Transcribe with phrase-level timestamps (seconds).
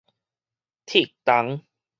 [0.87, 1.61] 鐵胴